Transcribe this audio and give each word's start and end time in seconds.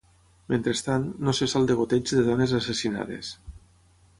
Mentrestant, 0.53 1.03
no 1.27 1.35
cessa 1.41 1.59
el 1.61 1.69
degoteig 1.73 2.15
de 2.15 2.25
dones 2.31 2.57
assassinades. 2.61 3.31